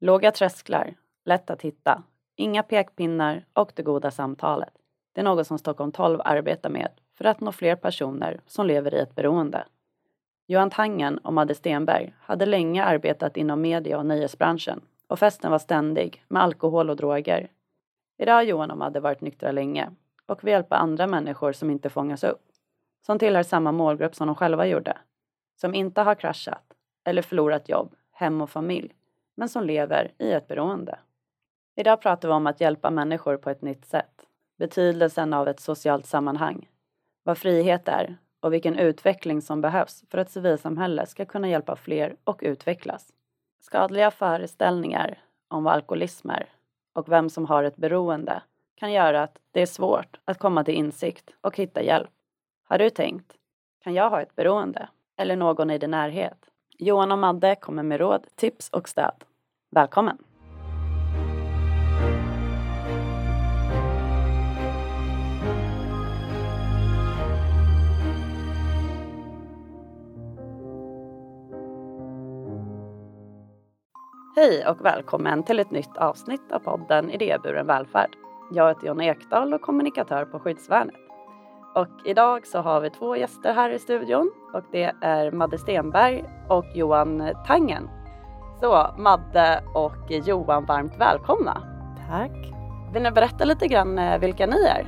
[0.00, 2.02] Låga trösklar, lätt att hitta,
[2.36, 4.72] inga pekpinnar och det goda samtalet.
[5.12, 8.94] Det är något som Stockholm 12 arbetar med för att nå fler personer som lever
[8.94, 9.66] i ett beroende.
[10.46, 15.58] Johan Tangen och Madde Stenberg hade länge arbetat inom media och nöjesbranschen och festen var
[15.58, 17.50] ständig med alkohol och droger.
[18.18, 19.90] Idag har Johan och Madde varit nyktra länge
[20.26, 22.42] och vill hjälpa andra människor som inte fångas upp,
[23.06, 24.98] som tillhör samma målgrupp som de själva gjorde,
[25.60, 26.64] som inte har kraschat
[27.04, 28.94] eller förlorat jobb, hem och familj,
[29.38, 30.98] men som lever i ett beroende.
[31.76, 34.26] Idag pratar vi om att hjälpa människor på ett nytt sätt,
[34.56, 36.68] betydelsen av ett socialt sammanhang,
[37.22, 42.16] vad frihet är och vilken utveckling som behövs för att civilsamhället ska kunna hjälpa fler
[42.24, 43.12] och utvecklas.
[43.60, 46.48] Skadliga föreställningar om vad alkoholism är
[46.92, 48.42] och vem som har ett beroende
[48.74, 52.10] kan göra att det är svårt att komma till insikt och hitta hjälp.
[52.64, 53.32] Har du tänkt?
[53.82, 54.88] Kan jag ha ett beroende?
[55.16, 56.50] Eller någon i din närhet?
[56.80, 59.24] Johan och Madde kommer med råd, tips och stöd.
[59.70, 60.18] Välkommen!
[74.36, 78.10] Hej och välkommen till ett nytt avsnitt av podden Idéburen välfärd.
[78.52, 80.94] Jag heter Jonna Ekdahl och kommunikatör på Skyddsvärnet.
[81.74, 86.24] Och idag så har vi två gäster här i studion och det är Madde Stenberg
[86.48, 87.97] och Johan Tangen.
[88.60, 91.62] Så Madde och Johan, varmt välkomna.
[92.08, 92.32] Tack.
[92.92, 94.86] Vill ni berätta lite grann eh, vilka ni är?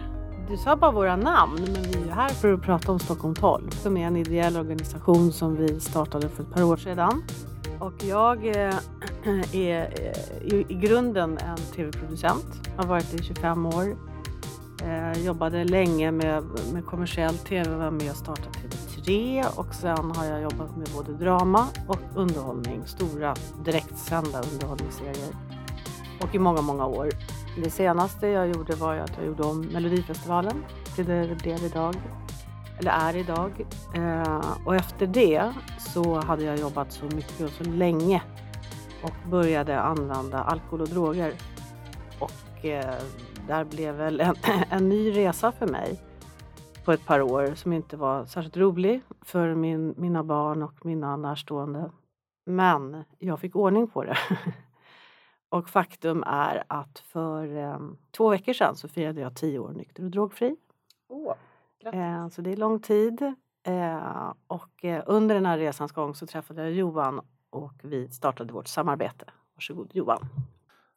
[0.49, 3.71] Du sa bara våra namn, men vi är här för att prata om Stockholm 12
[3.71, 7.23] som är en ideell organisation som vi startade för ett par år sedan.
[7.79, 8.75] Och jag eh,
[9.53, 14.10] är eh, i grunden en tv-producent, har varit det i 25 år.
[14.85, 20.25] Eh, jobbade länge med, med kommersiell tv, var med och startade TV3 och sen har
[20.25, 25.35] jag jobbat med både drama och underhållning, stora direktsända underhållningsserier.
[26.23, 27.09] Och i många, många år.
[27.65, 30.65] Det senaste jag gjorde var att jag gjorde om Melodifestivalen
[30.95, 31.95] till det det blev idag
[32.79, 33.67] eller är idag.
[33.95, 38.23] Eh, och efter det så hade jag jobbat så mycket och så länge
[39.03, 41.35] och började använda alkohol och droger.
[42.19, 42.95] Och eh,
[43.51, 44.35] där blev väl en,
[44.71, 46.01] en ny resa för mig
[46.85, 51.17] på ett par år som inte var särskilt rolig för min, mina barn och mina
[51.17, 51.91] närstående.
[52.47, 54.17] Men jag fick ordning på det.
[55.49, 57.79] och faktum är att för eh,
[58.11, 60.57] två veckor sedan så firade jag tio år nykter och drogfri.
[61.09, 61.35] Oh.
[61.85, 63.23] Eh, så det är lång tid.
[63.63, 68.53] Eh, och eh, under den här resans gång så träffade jag Johan och vi startade
[68.53, 69.25] vårt samarbete.
[69.55, 70.29] Varsågod Johan.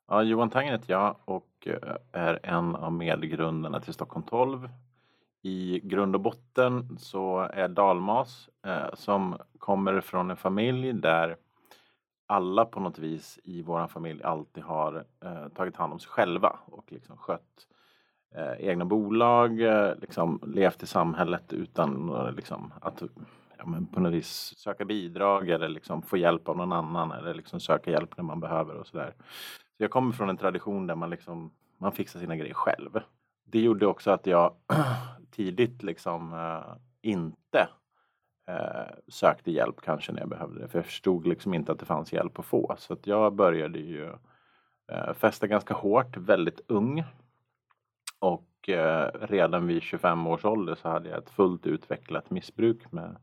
[0.07, 4.69] Ja, Johan Tanger heter jag och eh, är en av medgrundarna till Stockholm 12.
[5.41, 11.37] I grund och botten så är Dalmas eh, som kommer från en familj där
[12.27, 16.59] alla på något vis i vår familj alltid har eh, tagit hand om sig själva
[16.65, 17.67] och liksom skött
[18.35, 23.03] eh, egna bolag, eh, liksom levt i samhället utan eh, liksom, att
[23.57, 27.33] ja, men på något vis söka bidrag eller liksom få hjälp av någon annan eller
[27.33, 29.13] liksom söka hjälp när man behöver och sådär.
[29.77, 32.99] Så jag kommer från en tradition där man liksom man fixar sina grejer själv.
[33.45, 34.53] Det gjorde också att jag
[35.31, 37.67] tidigt liksom eh, inte
[38.47, 40.67] eh, sökte hjälp kanske när jag behövde det.
[40.67, 42.75] För jag förstod liksom inte att det fanns hjälp att få.
[42.77, 44.09] Så att jag började ju
[44.91, 47.03] eh, festa ganska hårt, väldigt ung.
[48.19, 53.15] Och eh, redan vid 25 års ålder så hade jag ett fullt utvecklat missbruk med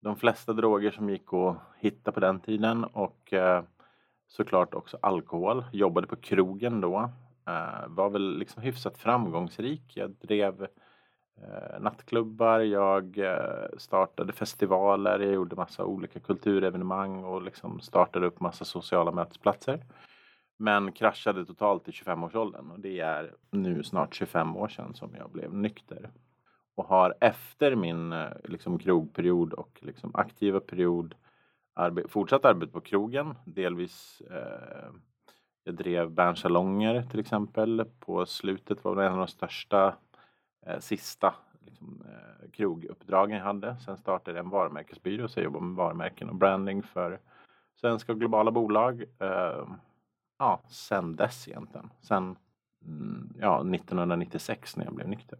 [0.00, 3.62] de flesta droger som gick att hitta på den tiden och eh,
[4.28, 5.64] såklart också alkohol.
[5.72, 7.10] Jobbade på krogen då.
[7.48, 9.96] Eh, var väl liksom hyfsat framgångsrik.
[9.96, 10.62] Jag drev
[11.42, 18.40] eh, nattklubbar, jag eh, startade festivaler, jag gjorde massa olika kulturevenemang och liksom startade upp
[18.40, 19.84] massa sociala mötesplatser.
[20.56, 25.30] Men kraschade totalt i 25-årsåldern och det är nu snart 25 år sedan som jag
[25.30, 26.10] blev nykter.
[26.74, 31.14] Och har efter min liksom, krogperiod och liksom, aktiva period
[31.78, 33.34] arbe fortsatt arbete på krogen.
[33.44, 34.90] Delvis eh,
[35.64, 37.84] jag drev Bernsalonger till exempel.
[37.98, 39.94] På slutet var det en av de största
[40.66, 43.76] eh, sista liksom, eh, kroguppdragen jag hade.
[43.76, 47.20] Sen startade jag en varumärkesbyrå så jag jobbade med varumärken och branding för
[47.80, 49.04] svenska och globala bolag.
[49.18, 49.68] Eh,
[50.38, 51.90] ja, sen dess egentligen.
[52.00, 52.36] Sen
[52.84, 55.38] mm, ja, 1996 när jag blev nykter.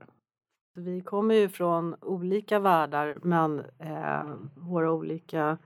[0.74, 4.24] Vi kommer ju från olika världar men eh,
[4.54, 5.58] våra olika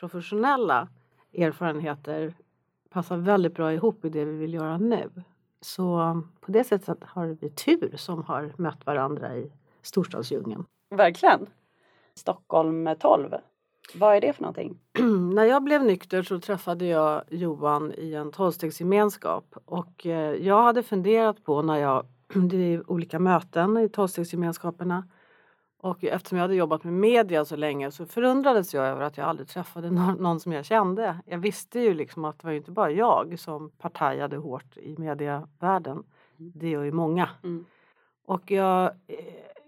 [0.00, 0.88] professionella
[1.32, 2.34] erfarenheter
[2.90, 5.10] passar väldigt bra ihop i det vi vill göra nu.
[5.60, 9.52] Så på det sättet har vi tur som har mött varandra i
[9.82, 10.64] storstadsdjungeln.
[10.90, 11.46] Verkligen.
[12.14, 13.34] Stockholm 12.
[13.94, 14.78] Vad är det för någonting?
[15.34, 20.82] När jag blev nykter så träffade jag Johan i en tolvstegsgemenskap och eh, jag hade
[20.82, 22.06] funderat på när jag,
[22.50, 25.08] det är olika möten i tolvstegsgemenskaperna
[25.80, 29.26] och eftersom jag hade jobbat med media så länge så förundrades jag över att jag
[29.26, 31.18] aldrig träffade någon som jag kände.
[31.26, 36.02] Jag visste ju liksom att det var inte bara jag som partajade hårt i medievärlden.
[36.38, 36.52] Mm.
[36.54, 37.30] Det gör ju många.
[37.42, 37.64] Mm.
[38.24, 39.16] Och jag eh,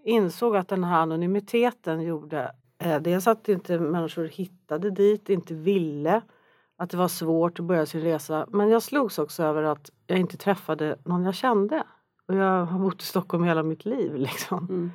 [0.03, 6.21] insåg att den här anonymiteten gjorde eh, dels att inte människor hittade dit, inte ville,
[6.77, 8.45] att det var svårt att börja sin resa.
[8.49, 11.83] Men jag slogs också över att jag inte träffade någon jag kände.
[12.27, 14.15] Och jag har bott i Stockholm hela mitt liv.
[14.15, 14.67] Liksom.
[14.69, 14.91] Mm.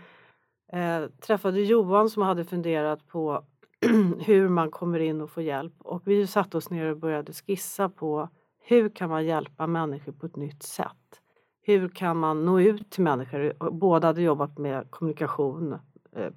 [0.73, 3.45] Eh, träffade Johan som hade funderat på
[4.21, 7.89] hur man kommer in och får hjälp och vi satte oss ner och började skissa
[7.89, 8.29] på
[8.69, 11.21] hur kan man hjälpa människor på ett nytt sätt?
[11.63, 13.71] Hur kan man nå ut till människor?
[13.71, 15.79] Båda hade jobbat med kommunikation,
[16.13, 16.33] eh,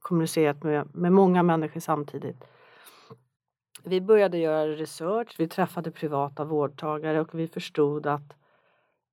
[0.00, 2.44] kommunicerat med, med många människor samtidigt.
[3.84, 8.32] Vi började göra research, vi träffade privata vårdtagare och vi förstod att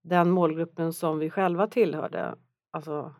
[0.01, 2.35] den målgruppen som vi själva tillhörde,
[2.71, 3.13] alltså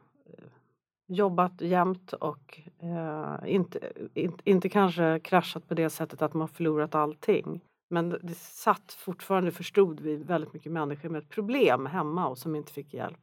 [1.12, 6.96] jobbat jämt och eh, inte, inte, inte kanske kraschat på det sättet att man förlorat
[6.96, 7.62] allting.
[7.90, 12.56] Men det satt fortfarande, förstod vi, väldigt mycket människor med ett problem hemma och som
[12.56, 13.20] inte fick hjälp.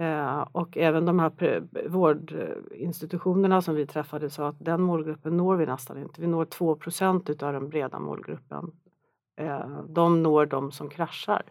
[0.00, 5.66] Eh, och även de här vårdinstitutionerna som vi träffade sa att den målgruppen når vi
[5.66, 6.20] nästan inte.
[6.20, 8.72] Vi når 2% utav den breda målgruppen.
[9.36, 11.42] Eh, de når de som kraschar.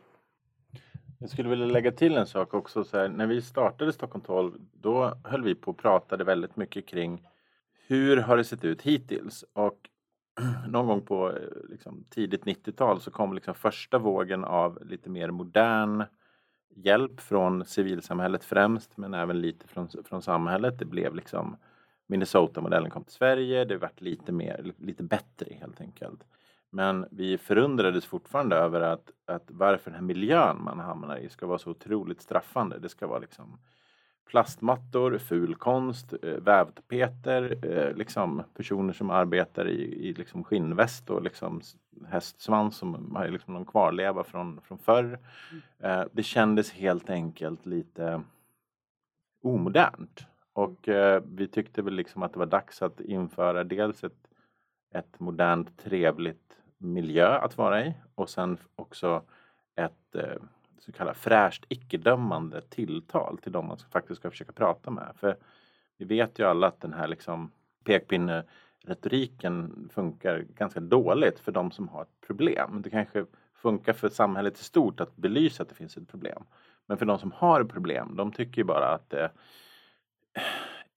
[1.20, 2.84] Jag skulle vilja lägga till en sak också.
[2.84, 6.88] Så här, när vi startade Stockholm 12 då höll vi på och pratade väldigt mycket
[6.88, 7.28] kring
[7.88, 9.46] hur har det sett ut hittills?
[9.54, 9.90] Och
[10.68, 15.32] någon gång på eh, liksom, tidigt 90-tal så kom liksom första vågen av lite mer
[15.32, 16.04] modern
[16.76, 20.80] hjälp från civilsamhället främst men även lite från, från samhället.
[20.80, 21.58] Det blev liksom
[22.08, 23.66] Minnesota-modellen kom till Sverige.
[23.66, 26.24] Det vart lite mer, lite bättre helt enkelt.
[26.70, 31.48] Men vi förundrades fortfarande över att, att varför den här miljön man hamnar i ska
[31.48, 32.80] vara så otroligt straffande.
[32.80, 33.60] Det ska vara liksom
[34.28, 41.22] plastmattor, ful konst, eh, vävtapeter, eh, liksom personer som arbetar i, i liksom skinnväst och
[41.22, 41.62] liksom
[42.08, 45.20] hästsvans som har liksom någon kvarleva från, från förr.
[45.52, 46.00] Mm.
[46.02, 48.22] Eh, det kändes helt enkelt lite
[49.44, 50.26] omodernt.
[50.54, 50.90] Och
[51.24, 54.28] vi tyckte väl liksom att det var dags att införa dels ett,
[54.94, 59.24] ett modernt trevligt miljö att vara i och sen också
[59.76, 60.42] ett eh,
[60.80, 65.14] så kallat fräscht icke-dömande tilltal till de man faktiskt ska försöka prata med.
[65.16, 65.38] För
[65.98, 67.52] vi vet ju alla att den här liksom
[67.84, 72.82] pekpinne-retoriken funkar ganska dåligt för de som har ett problem.
[72.82, 76.44] Det kanske funkar för samhället i stort att belysa att det finns ett problem.
[76.86, 79.28] Men för de som har problem, de tycker ju bara att eh,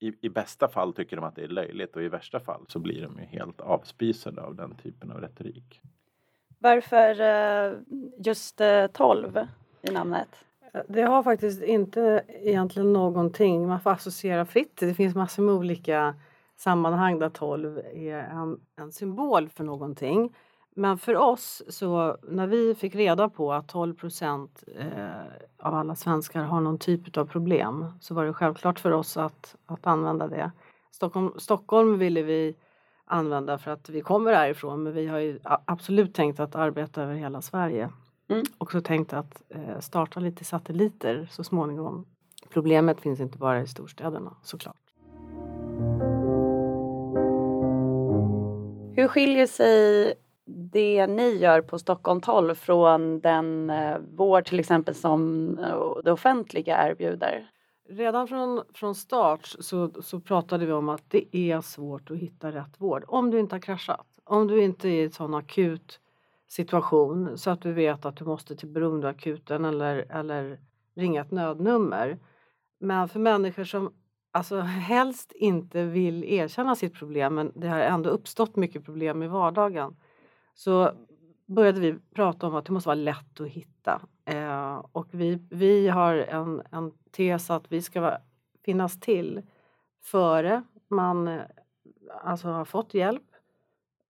[0.01, 2.79] i, i bästa fall tycker de att det är löjligt och i värsta fall så
[2.79, 5.81] blir de ju helt avspisade av den typen av retorik.
[6.59, 7.77] Varför eh,
[8.17, 8.61] just
[8.93, 9.45] 12 eh,
[9.81, 10.45] i namnet?
[10.87, 14.77] Det har faktiskt inte egentligen någonting, man får associera fritt.
[14.79, 16.15] Det finns massor med olika
[16.57, 20.35] sammanhang där 12 är en, en symbol för någonting.
[20.75, 25.09] Men för oss, så när vi fick reda på att 12 procent eh,
[25.59, 29.55] av alla svenskar har någon typ av problem så var det självklart för oss att,
[29.65, 30.51] att använda det.
[30.91, 32.55] Stockholm, Stockholm ville vi
[33.05, 37.13] använda för att vi kommer härifrån men vi har ju absolut tänkt att arbeta över
[37.13, 37.89] hela Sverige.
[38.29, 38.43] Mm.
[38.57, 42.05] Också tänkt att eh, starta lite satelliter så småningom.
[42.49, 44.75] Problemet finns inte bara i storstäderna såklart.
[48.95, 50.13] Hur skiljer sig
[50.55, 56.11] det ni gör på Stockholm 12 från den eh, vård till exempel som eh, det
[56.11, 57.51] offentliga erbjuder?
[57.89, 62.51] Redan från, från start så, så pratade vi om att det är svårt att hitta
[62.51, 64.07] rätt vård om du inte har kraschat.
[64.23, 65.99] Om du inte är i en sån akut
[66.47, 70.59] situation så att du vet att du måste till beroendeakuten eller, eller
[70.95, 72.19] ringa ett nödnummer.
[72.79, 73.93] Men för människor som
[74.31, 79.27] alltså helst inte vill erkänna sitt problem men det har ändå uppstått mycket problem i
[79.27, 79.95] vardagen
[80.53, 80.91] så
[81.45, 84.01] började vi prata om att det måste vara lätt att hitta.
[84.25, 88.17] Eh, och vi, vi har en, en tes att vi ska
[88.65, 89.41] finnas till
[90.01, 91.41] före man eh,
[92.23, 93.23] alltså har fått hjälp,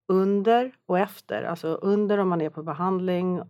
[0.07, 1.43] under och efter.
[1.43, 3.41] Alltså under om man är på behandling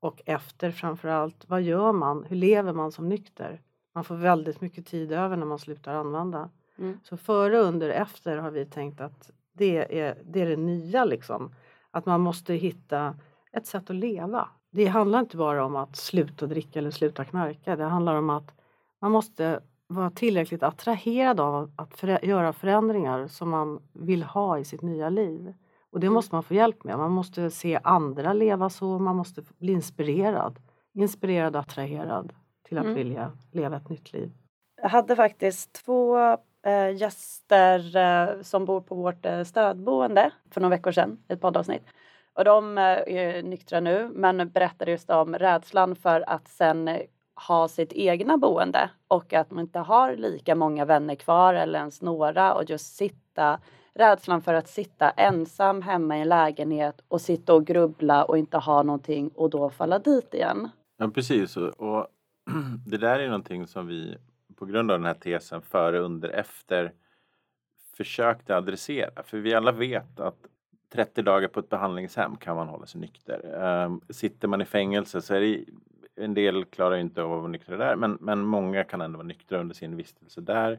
[0.00, 1.44] och efter framför allt.
[1.48, 2.24] Vad gör man?
[2.24, 3.60] Hur lever man som nykter?
[3.92, 6.50] Man får väldigt mycket tid över när man slutar använda.
[6.78, 7.00] Mm.
[7.02, 11.54] Så före, under, efter har vi tänkt att det är det, är det nya liksom.
[11.96, 13.14] Att man måste hitta
[13.52, 14.48] ett sätt att leva.
[14.70, 17.76] Det handlar inte bara om att sluta dricka eller sluta knarka.
[17.76, 18.54] Det handlar om att
[19.00, 24.64] man måste vara tillräckligt attraherad av att för, göra förändringar som man vill ha i
[24.64, 25.54] sitt nya liv.
[25.90, 26.98] Och det måste man få hjälp med.
[26.98, 30.58] Man måste se andra leva så, man måste bli inspirerad.
[30.94, 32.32] Inspirerad och attraherad
[32.68, 32.96] till att mm.
[32.96, 34.32] vilja leva ett nytt liv.
[34.82, 40.76] Jag hade faktiskt två eh, gäster eh, som bor på vårt eh, stödboende för några
[40.76, 41.82] veckor sedan, ett poddavsnitt.
[42.34, 47.00] Och de eh, är nyktra nu men berättade just om rädslan för att sen eh,
[47.48, 52.02] ha sitt egna boende och att man inte har lika många vänner kvar eller ens
[52.02, 53.60] några och just sitta
[53.94, 58.58] rädslan för att sitta ensam hemma i en lägenhet och sitta och grubbla och inte
[58.58, 60.68] ha någonting och då falla dit igen.
[60.98, 62.06] Ja precis och
[62.86, 64.16] det där är någonting som vi
[64.56, 66.92] på grund av den här tesen före, under, efter
[67.96, 69.22] försökte adressera.
[69.22, 70.46] För vi alla vet att
[70.92, 73.62] 30 dagar på ett behandlingshem kan man hålla sig nykter.
[73.62, 75.64] Ehm, sitter man i fängelse så är det
[76.16, 79.26] en del klarar inte av att vara nyktra där men, men många kan ändå vara
[79.26, 80.78] nyktra under sin vistelse där.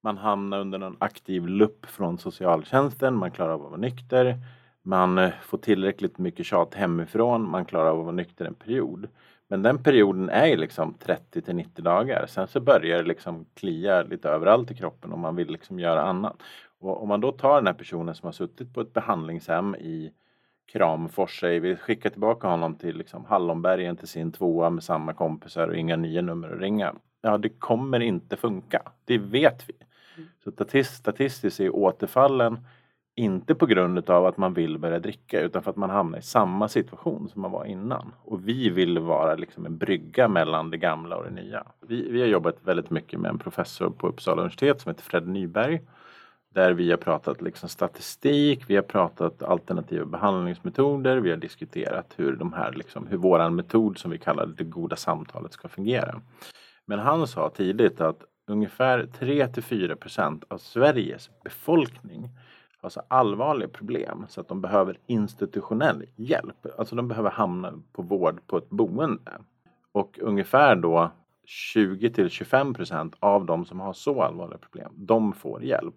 [0.00, 4.38] Man hamnar under någon aktiv lupp från socialtjänsten, man klarar av att vara nykter.
[4.82, 9.08] Man eh, får tillräckligt mycket tjat hemifrån, man klarar av att vara nykter en period.
[9.48, 12.26] Men den perioden är liksom 30 till 90 dagar.
[12.26, 16.02] Sen så börjar det liksom klia lite överallt i kroppen och man vill liksom göra
[16.02, 16.36] annat.
[16.80, 20.12] Och om man då tar den här personen som har suttit på ett behandlingshem i
[20.72, 25.68] Kramfors, säger vi skickar tillbaka honom till liksom Hallonbergen till sin tvåa med samma kompisar
[25.68, 26.94] och inga nya nummer att ringa.
[27.20, 28.82] Ja, det kommer inte funka.
[29.04, 29.74] Det vet vi.
[30.16, 30.28] Mm.
[30.44, 32.58] Så statistiskt är återfallen
[33.18, 36.22] inte på grund av att man vill börja dricka utan för att man hamnar i
[36.22, 38.12] samma situation som man var innan.
[38.22, 41.64] Och vi vill vara liksom en brygga mellan det gamla och det nya.
[41.88, 45.28] Vi, vi har jobbat väldigt mycket med en professor på Uppsala universitet som heter Fred
[45.28, 45.80] Nyberg.
[46.54, 52.36] Där vi har pratat liksom statistik, vi har pratat alternativa behandlingsmetoder, vi har diskuterat hur,
[52.36, 56.20] de här, liksom, hur våran metod som vi kallar det goda samtalet ska fungera.
[56.86, 62.30] Men han sa tidigt att ungefär 3 till 4 procent av Sveriges befolkning
[62.82, 66.66] har så allvarliga problem så att de behöver institutionell hjälp.
[66.78, 69.32] Alltså de behöver hamna på vård på ett boende.
[69.92, 71.10] Och ungefär då
[71.44, 75.94] 20 till 25 procent av de som har så allvarliga problem, de får hjälp.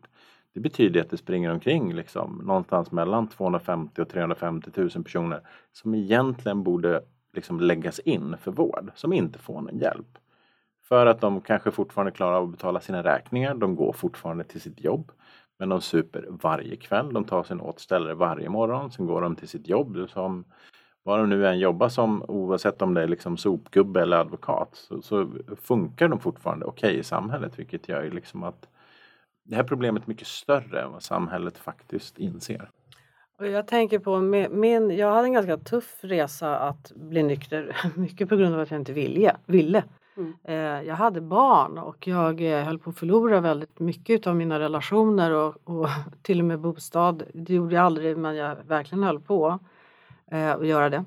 [0.54, 5.96] Det betyder att det springer omkring liksom, någonstans mellan 250 och 350 000 personer som
[5.96, 7.02] egentligen borde
[7.34, 10.18] liksom läggas in för vård, som inte får någon hjälp.
[10.84, 14.62] För att de kanske fortfarande klarar av att betala sina räkningar, de går fortfarande till
[14.62, 15.12] sitt jobb.
[15.62, 19.48] Men de super varje kväll, de tar sin återställare varje morgon, sen går de till
[19.48, 20.46] sitt jobb som
[21.04, 25.02] vad de nu än jobbar som, oavsett om det är liksom sopgubbe eller advokat, så,
[25.02, 25.30] så
[25.62, 28.68] funkar de fortfarande okej okay i samhället, vilket gör liksom att
[29.44, 32.70] det här problemet är mycket större än vad samhället faktiskt inser.
[33.38, 34.20] Och jag tänker på
[34.52, 38.72] min, jag hade en ganska tuff resa att bli nykter, mycket på grund av att
[38.72, 39.36] jag inte ville.
[39.46, 39.84] ville.
[40.22, 40.34] Mm.
[40.44, 44.60] Eh, jag hade barn och jag eh, höll på att förlora väldigt mycket av mina
[44.60, 45.88] relationer och, och
[46.22, 47.24] till och med bostad.
[47.34, 49.60] Det gjorde jag aldrig men jag verkligen höll på
[50.32, 51.06] eh, att göra det.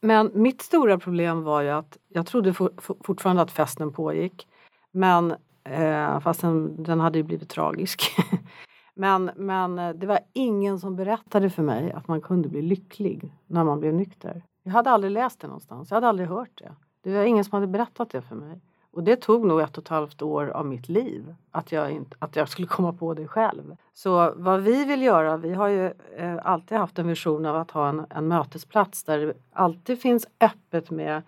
[0.00, 4.48] Men mitt stora problem var ju att jag trodde for, for, fortfarande att festen pågick.
[4.90, 5.34] Men
[5.64, 8.02] eh, fastän den hade ju blivit tragisk.
[8.94, 13.32] men, men eh, det var ingen som berättade för mig att man kunde bli lycklig
[13.46, 14.42] när man blev nykter.
[14.62, 16.72] Jag hade aldrig läst det någonstans, jag hade aldrig hört det.
[17.02, 18.60] Det var ingen som hade berättat det för mig.
[18.90, 22.16] Och det tog nog ett och ett halvt år av mitt liv att jag, inte,
[22.18, 23.76] att jag skulle komma på det själv.
[23.92, 25.86] Så vad vi vill göra, vi har ju
[26.16, 30.26] eh, alltid haft en vision av att ha en, en mötesplats där det alltid finns
[30.40, 31.22] öppet med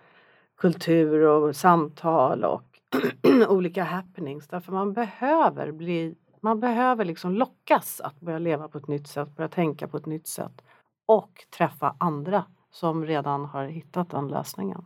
[0.57, 2.63] kultur och samtal och
[3.47, 4.47] olika happenings.
[4.47, 9.35] Därför man behöver bli, man behöver liksom lockas att börja leva på ett nytt sätt,
[9.35, 10.61] börja tänka på ett nytt sätt
[11.05, 14.85] och träffa andra som redan har hittat den lösningen.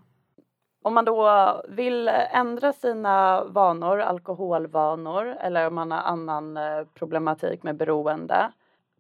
[0.86, 7.64] Om man då vill ändra sina vanor, alkoholvanor eller om man har annan eh, problematik
[7.64, 8.52] med beroende.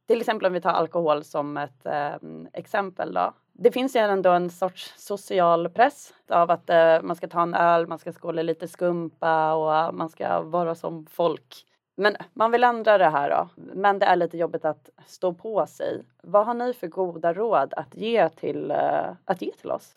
[0.07, 2.15] Till exempel om vi tar alkohol som ett eh,
[2.53, 3.33] exempel då.
[3.53, 7.53] Det finns ju ändå en sorts social press av att eh, man ska ta en
[7.53, 11.65] öl, man ska skåla lite skumpa och man ska vara som folk.
[11.95, 13.49] Men man vill ändra det här då.
[13.55, 16.03] Men det är lite jobbigt att stå på sig.
[16.23, 19.95] Vad har ni för goda råd att ge till, eh, att ge till oss?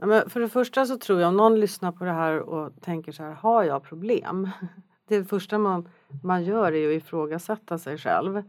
[0.00, 2.72] Ja, men för det första så tror jag om någon lyssnar på det här och
[2.80, 4.50] tänker så här, har jag problem?
[5.08, 5.88] Det första man,
[6.22, 8.42] man gör är ju att ifrågasätta sig själv.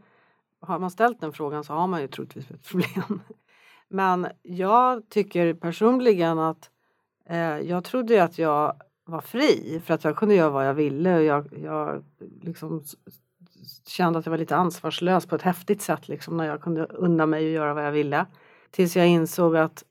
[0.60, 3.20] Har man ställt den frågan så har man ju troligtvis ett problem.
[3.88, 6.70] Men jag tycker personligen att
[7.26, 11.16] eh, jag trodde att jag var fri för att jag kunde göra vad jag ville
[11.16, 12.04] och jag, jag
[12.42, 12.82] liksom
[13.86, 17.26] kände att jag var lite ansvarslös på ett häftigt sätt liksom när jag kunde unna
[17.26, 18.26] mig att göra vad jag ville.
[18.70, 19.84] Tills jag insåg att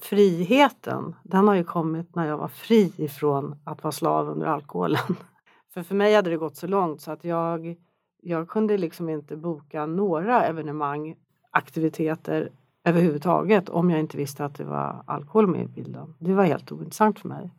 [0.00, 5.16] friheten, den har ju kommit när jag var fri ifrån att vara slav under alkoholen.
[5.74, 7.76] För för mig hade det gått så långt så att jag,
[8.22, 11.16] jag kunde liksom inte boka några evenemang,
[11.50, 12.50] aktiviteter
[12.84, 16.14] överhuvudtaget om jag inte visste att det var alkohol med i bilden.
[16.18, 17.50] Det var helt ointressant för mig.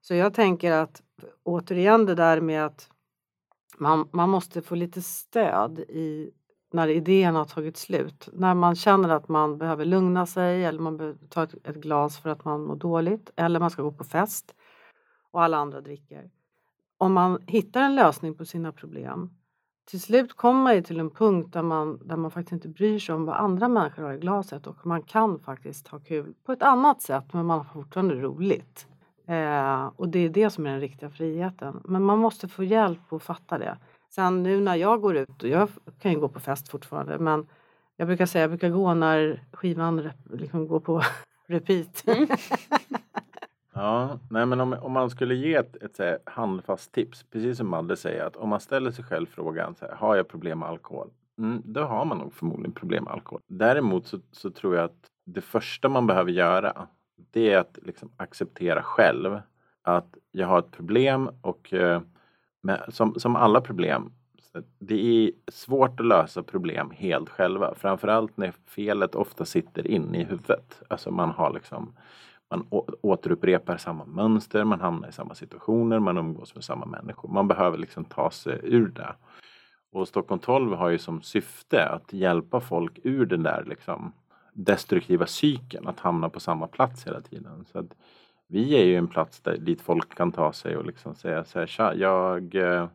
[0.00, 1.02] Så jag tänker att
[1.42, 2.90] återigen det där med att
[3.78, 6.30] man, man måste få lite stöd i
[6.72, 8.28] när idén har tagit slut.
[8.32, 12.18] När man känner att man behöver lugna sig eller man behöver ta ett, ett glas
[12.18, 14.54] för att man mår dåligt eller man ska gå på fest
[15.30, 16.30] och alla andra dricker.
[16.98, 19.30] Om man hittar en lösning på sina problem
[19.86, 22.98] till slut kommer man ju till en punkt där man, där man faktiskt inte bryr
[22.98, 26.52] sig om vad andra människor har i glaset och man kan faktiskt ha kul på
[26.52, 28.86] ett annat sätt men man har fortfarande roligt.
[29.26, 31.80] Eh, och det är det som är den riktiga friheten.
[31.84, 33.78] Men man måste få hjälp att fatta det.
[34.16, 35.68] Sen nu när jag går ut, och jag
[35.98, 37.46] kan ju gå på fest fortfarande, men
[37.96, 41.02] jag brukar säga jag brukar gå när skivan liksom går på
[41.46, 42.04] repeat.
[42.06, 42.28] Mm.
[43.74, 47.68] ja, nej men om, om man skulle ge ett, ett, här, handfast tips, precis som
[47.68, 50.68] Madde säger, att om man ställer sig själv frågan, så här, har jag problem med
[50.68, 51.10] alkohol?
[51.38, 53.40] Mm, då har man nog förmodligen problem med alkohol.
[53.46, 56.86] Däremot så, så tror jag att det första man behöver göra,
[57.32, 59.40] det är att liksom acceptera själv
[59.82, 62.00] att jag har ett problem och eh,
[62.66, 64.12] men som, som alla problem,
[64.78, 67.74] det är svårt att lösa problem helt själva.
[67.74, 70.82] Framförallt när felet ofta sitter inne i huvudet.
[70.88, 71.92] Alltså man har liksom
[72.50, 72.66] man
[73.00, 77.28] återupprepar samma mönster, man hamnar i samma situationer, man umgås med samma människor.
[77.28, 79.14] Man behöver liksom ta sig ur det.
[79.92, 84.12] Och Stockholm 12 har ju som syfte att hjälpa folk ur den där liksom
[84.52, 87.64] destruktiva cykeln, att hamna på samma plats hela tiden.
[87.72, 87.96] Så att
[88.48, 91.58] vi är ju en plats där, dit folk kan ta sig och liksom säga så
[91.58, 92.88] här, Tja, jag, eh,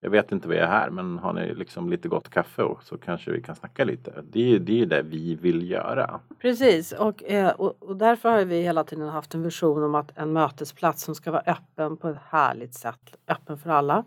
[0.00, 2.82] jag vet inte vad jag är här men har ni liksom lite gott kaffe och
[2.82, 4.24] så kanske vi kan snacka lite.
[4.30, 6.20] Det är det, det vi vill göra.
[6.40, 10.32] Precis och, eh, och, därför har vi hela tiden haft en vision om att en
[10.32, 14.04] mötesplats som ska vara öppen på ett härligt sätt, öppen för alla.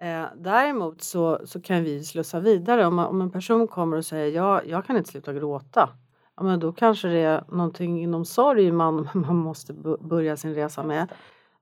[0.00, 4.36] Eh, däremot så, så kan vi slussa vidare om, om en person kommer och säger
[4.36, 5.88] ja, jag kan inte sluta gråta
[6.38, 10.82] ja, men då kanske det är någonting inom sorg man, man måste börja sin resa
[10.82, 11.02] med.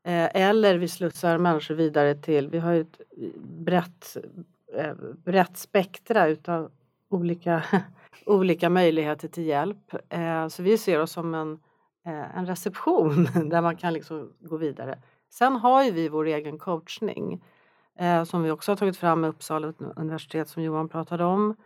[0.04, 3.00] Eh, eller vi slussar människor vidare till, vi har ju ett
[3.34, 4.16] brett,
[4.74, 6.70] eh, brett spektra utav
[7.08, 7.62] olika,
[8.26, 9.94] olika möjligheter till hjälp.
[10.08, 11.58] Eh, så vi ser oss som en,
[12.34, 14.98] en reception där man kan liksom gå vidare.
[15.30, 17.44] Sen har ju vi vår egen coachning
[18.26, 21.56] som vi också har tagit fram med Uppsala universitet som Johan pratade om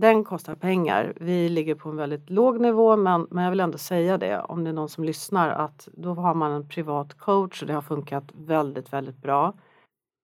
[0.00, 1.12] den kostar pengar.
[1.16, 4.64] Vi ligger på en väldigt låg nivå men, men jag vill ändå säga det om
[4.64, 7.82] det är någon som lyssnar att då har man en privat coach och det har
[7.82, 9.54] funkat väldigt, väldigt bra.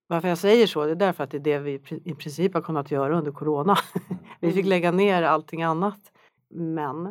[0.07, 2.61] Varför jag säger så det är därför att det är det vi i princip har
[2.61, 3.77] kunnat göra under corona.
[4.41, 4.69] vi fick mm.
[4.69, 6.13] lägga ner allting annat.
[6.51, 7.07] Men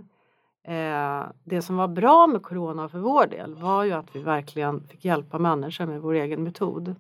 [0.64, 4.88] eh, det som var bra med corona för vår del var ju att vi verkligen
[4.88, 6.96] fick hjälpa människor med vår egen metod.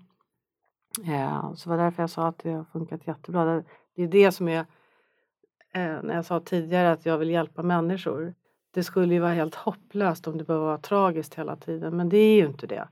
[1.05, 3.63] Eh, så det var därför jag sa att det har funkat jättebra.
[3.95, 4.65] Det är det som är
[5.73, 8.33] när jag sa tidigare att jag vill hjälpa människor.
[8.73, 12.17] Det skulle ju vara helt hopplöst om det bara var tragiskt hela tiden, men det
[12.17, 12.87] är ju inte det.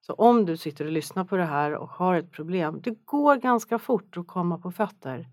[0.00, 3.36] Så om du sitter och lyssnar på det här och har ett problem, det går
[3.36, 5.26] ganska fort att komma på fötter.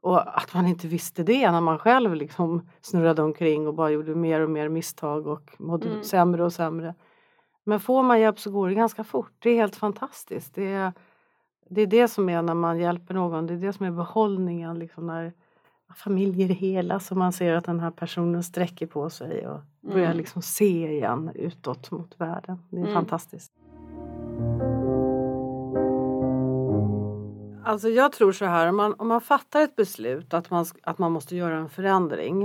[0.00, 4.14] Och att man inte visste det när man själv liksom snurrade omkring och bara gjorde
[4.14, 6.02] mer och mer misstag och mådde mm.
[6.02, 6.94] sämre och sämre.
[7.64, 9.32] Men får man hjälp så går det ganska fort.
[9.38, 10.54] Det är helt fantastiskt.
[10.54, 10.92] Det är,
[11.68, 14.78] det är det som är när man hjälper någon, det är det som är behållningen.
[14.78, 15.32] Liksom när,
[15.96, 20.16] familjer hela så man ser att den här personen sträcker på sig och börjar mm.
[20.16, 22.58] liksom se igen utåt mot världen.
[22.70, 22.94] Det är mm.
[22.94, 23.52] fantastiskt.
[27.64, 30.98] Alltså jag tror så här, om man, om man fattar ett beslut att man, att
[30.98, 32.44] man måste göra en förändring.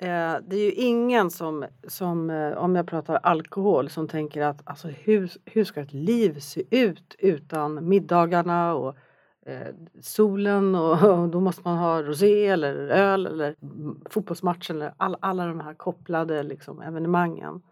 [0.00, 4.60] Eh, det är ju ingen som, som, eh, om jag pratar alkohol, som tänker att
[4.64, 8.96] alltså, hur, hur ska ett liv se ut utan middagarna och
[9.48, 13.54] Eh, solen och, och, då måste man ha rosé eller öl eller
[14.10, 17.62] fotbollsmatchen eller all, alla de här kopplade liksom, evenemangen.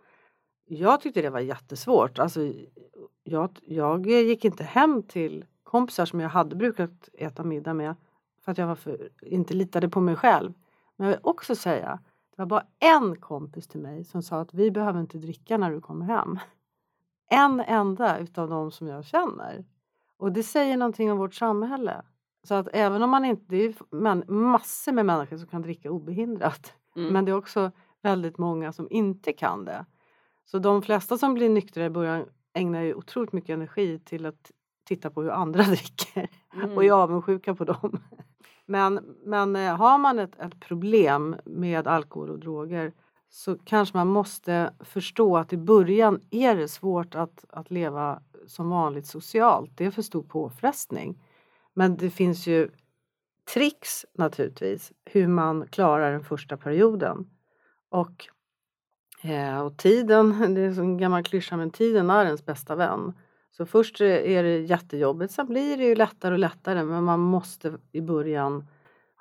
[0.68, 2.18] Jag tyckte det var jättesvårt.
[2.18, 2.52] Alltså,
[3.24, 7.94] jag, jag gick inte hem till kompisar som jag hade brukat äta middag med
[8.44, 10.52] för att jag var för, inte litade på mig själv.
[10.96, 12.00] Men jag vill också säga,
[12.36, 15.70] det var bara en kompis till mig som sa att vi behöver inte dricka när
[15.70, 16.38] du kommer hem.
[17.30, 19.64] En enda utav de som jag känner.
[20.18, 22.02] Och det säger någonting om vårt samhälle.
[22.42, 25.90] Så att även om man inte, det är man, massor med människor som kan dricka
[25.90, 26.72] obehindrat.
[26.96, 27.12] Mm.
[27.12, 27.70] Men det är också
[28.02, 29.86] väldigt många som inte kan det.
[30.44, 32.24] Så de flesta som blir nyktra i början
[32.54, 34.50] ägnar ju otroligt mycket energi till att
[34.84, 36.76] titta på hur andra dricker mm.
[36.76, 38.00] och är avundsjuka på dem.
[38.66, 42.92] Men, men eh, har man ett, ett problem med alkohol och droger
[43.36, 48.70] så kanske man måste förstå att i början är det svårt att, att leva som
[48.70, 49.70] vanligt socialt.
[49.74, 51.22] Det är för stor påfrestning.
[51.74, 52.70] Men det finns ju
[53.54, 57.30] tricks naturligtvis hur man klarar den första perioden.
[57.90, 58.26] Och,
[59.22, 63.12] eh, och tiden, det är en gammal klyscha, men tiden är ens bästa vän.
[63.50, 67.78] Så först är det jättejobbigt, sen blir det ju lättare och lättare men man måste
[67.92, 68.66] i början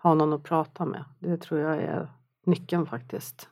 [0.04, 1.06] ha någon att prata med.
[1.20, 2.12] Det tror jag är
[2.46, 3.50] nyckeln faktiskt.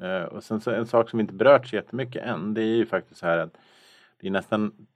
[0.00, 3.20] Eh, och sen så en sak som inte berörts jättemycket än det är ju faktiskt
[3.20, 3.56] så här att
[4.20, 4.86] det är nästan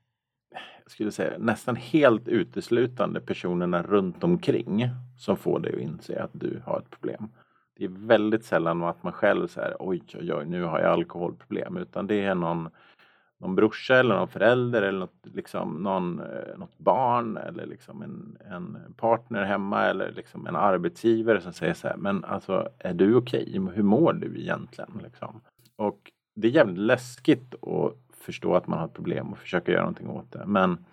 [0.89, 6.31] jag skulle säga nästan helt uteslutande personerna runt omkring som får dig att inse att
[6.33, 7.29] du har ett problem.
[7.77, 11.77] Det är väldigt sällan att man själv säger oj, oj, oj, nu har jag alkoholproblem,
[11.77, 12.69] utan det är någon,
[13.39, 18.39] någon brorsa eller någon förälder eller något, liksom, någon, eh, något barn eller liksom en,
[18.51, 23.15] en partner hemma eller liksom en arbetsgivare som säger så här, men alltså är du
[23.15, 23.59] okej?
[23.59, 23.75] Okay?
[23.75, 25.01] Hur mår du egentligen?
[25.03, 25.41] Liksom?
[25.77, 29.83] Och det är jävligt läskigt att förstå att man har ett problem och försöka göra
[29.83, 30.47] någonting åt det.
[30.47, 30.85] Men,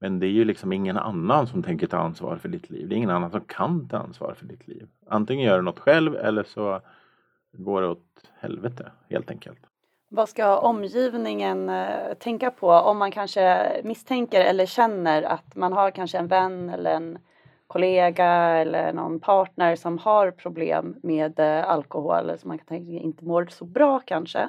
[0.00, 2.88] men det är ju liksom ingen annan som tänker ta ansvar för ditt liv.
[2.88, 4.88] Det är ingen annan som kan ta ansvar för ditt liv.
[5.06, 6.80] Antingen gör du något själv eller så
[7.52, 9.71] går det åt helvete helt enkelt.
[10.14, 15.90] Vad ska omgivningen eh, tänka på om man kanske misstänker eller känner att man har
[15.90, 17.18] kanske en vän eller en
[17.66, 22.92] kollega eller någon partner som har problem med eh, alkohol eller som man kan tänka
[22.92, 24.48] inte mår så bra kanske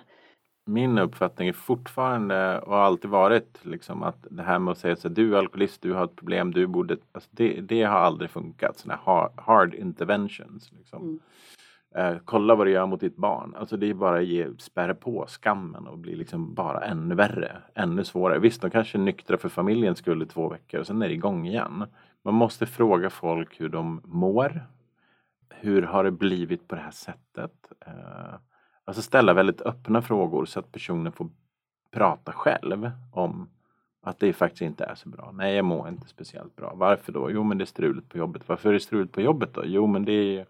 [0.66, 4.96] min uppfattning är fortfarande och har alltid varit liksom att det här med att säga
[4.96, 6.98] så du är alkoholist, du har ett problem, du borde...
[7.12, 8.78] Alltså det, det har aldrig funkat.
[8.78, 10.72] Såna hard, hard interventions.
[10.72, 11.02] Liksom.
[11.02, 11.20] Mm.
[11.96, 13.56] Eh, kolla vad du gör mot ditt barn.
[13.56, 17.58] Alltså det är bara att ge, spärra på skammen och bli liksom bara ännu värre.
[17.76, 18.40] Ännu svårare.
[18.40, 21.14] Visst, de kanske är nyktra för familjens skull i två veckor och sen är det
[21.14, 21.86] igång igen.
[22.24, 24.68] Man måste fråga folk hur de mår.
[25.50, 27.72] Hur har det blivit på det här sättet?
[27.86, 28.34] Eh,
[28.86, 31.30] Alltså ställa väldigt öppna frågor så att personen får
[31.92, 33.50] prata själv om
[34.02, 35.32] att det faktiskt inte är så bra.
[35.34, 36.74] Nej, jag mår inte speciellt bra.
[36.76, 37.32] Varför då?
[37.32, 38.50] Jo, men det är struligt på jobbet.
[38.50, 39.62] Varför är det struligt på jobbet då?
[39.66, 40.46] Jo, men det är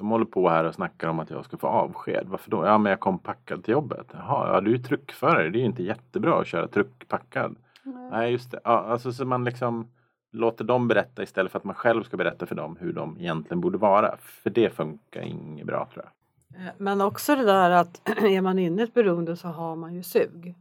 [0.00, 2.26] de håller på här och snackar om att jag ska få avsked.
[2.28, 2.66] Varför då?
[2.66, 4.06] Ja, men jag kom packad till jobbet.
[4.12, 5.50] Jaha, ja, du är truckförare.
[5.50, 7.56] Det är ju inte jättebra att köra truck packad.
[7.86, 8.08] Mm.
[8.08, 8.60] Nej, just det.
[8.64, 9.88] Ja, alltså så man liksom
[10.32, 13.60] låter dem berätta istället för att man själv ska berätta för dem hur de egentligen
[13.60, 14.16] borde vara.
[14.20, 16.60] För det funkar inget bra tror jag.
[16.60, 19.94] Eh, men också det där att är man inne i ett beroende så har man
[19.94, 20.54] ju sug.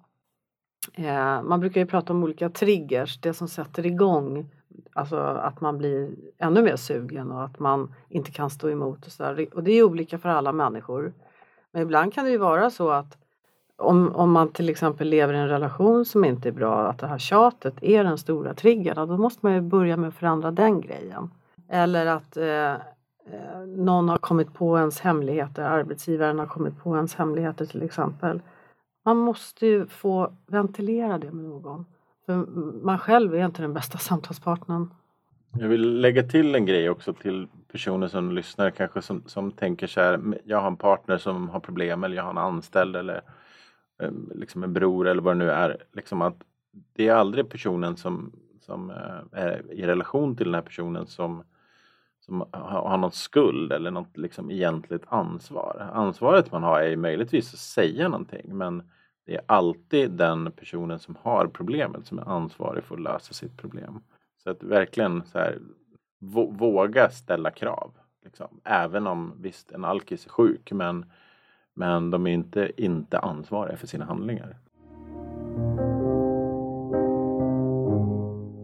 [0.93, 4.49] Eh, man brukar ju prata om olika triggers, det som sätter igång
[4.93, 9.05] Alltså att man blir ännu mer sugen och att man inte kan stå emot.
[9.05, 9.47] Och, så där.
[9.53, 11.13] och det är olika för alla människor.
[11.71, 13.17] Men ibland kan det ju vara så att
[13.79, 17.07] om, om man till exempel lever i en relation som inte är bra, att det
[17.07, 20.81] här tjatet är den stora triggern, då måste man ju börja med att förändra den
[20.81, 21.31] grejen.
[21.69, 22.79] Eller att eh, eh
[23.67, 28.41] någon har kommit på ens hemligheter, arbetsgivaren har kommit på ens hemligheter till exempel.
[29.05, 31.85] Man måste ju få ventilera det med någon.
[32.29, 32.45] För
[32.83, 34.93] man själv är inte den bästa samtalspartnern.
[35.59, 39.87] Jag vill lägga till en grej också till personer som lyssnar kanske som, som tänker
[39.87, 40.39] så här.
[40.45, 43.21] Jag har en partner som har problem eller jag har en anställd eller
[44.01, 45.77] eh, liksom en bror eller vad det nu är.
[45.93, 46.35] Liksom att
[46.95, 51.43] det är aldrig personen som, som eh, är i relation till den här personen som
[52.19, 55.91] som har någon skuld eller något liksom egentligt ansvar.
[55.93, 58.83] Ansvaret man har är möjligtvis att säga någonting men
[59.29, 63.57] det är alltid den personen som har problemet som är ansvarig för att lösa sitt
[63.57, 64.03] problem.
[64.43, 65.59] Så att verkligen så här,
[66.49, 67.91] våga ställa krav.
[68.23, 68.47] Liksom.
[68.63, 71.05] Även om visst en alkis är sjuk men,
[71.73, 74.57] men de är inte, inte ansvariga för sina handlingar.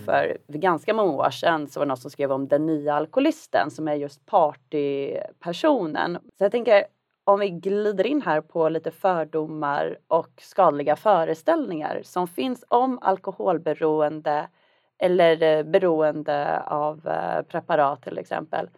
[0.06, 3.72] för ganska många år sedan så var det någon som skrev om den nya alkoholisten
[3.72, 6.18] som är just partypersonen.
[6.38, 6.86] Så jag tänker
[7.26, 14.50] om vi glider in här på lite fördomar och skadliga föreställningar som finns om alkoholberoende
[14.98, 18.70] eller eh, beroende av eh, preparat till exempel.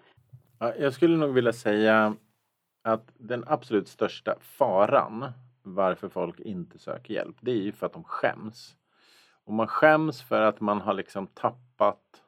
[0.80, 2.16] Jag skulle nog vilja säga
[2.84, 5.26] att den absolut största faran
[5.64, 8.76] varför folk inte söker hjälp, det är ju för att de skäms.
[9.44, 12.24] Och man skäms för att man har liksom tappat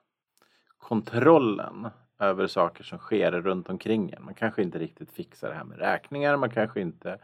[0.77, 4.23] kontrollen över saker som sker runt omkring en.
[4.23, 7.17] Man kanske inte riktigt fixar det här med räkningar, man kanske inte